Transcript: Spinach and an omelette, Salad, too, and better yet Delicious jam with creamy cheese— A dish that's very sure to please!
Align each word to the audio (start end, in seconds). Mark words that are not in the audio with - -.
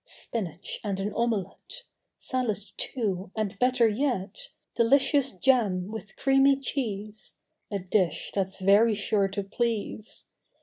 Spinach 0.03 0.79
and 0.83 0.99
an 0.99 1.13
omelette, 1.13 1.83
Salad, 2.17 2.57
too, 2.75 3.29
and 3.35 3.59
better 3.59 3.87
yet 3.87 4.47
Delicious 4.75 5.31
jam 5.31 5.91
with 5.91 6.15
creamy 6.15 6.59
cheese— 6.59 7.35
A 7.69 7.77
dish 7.77 8.31
that's 8.33 8.57
very 8.59 8.95
sure 8.95 9.27
to 9.27 9.43
please! 9.43 10.25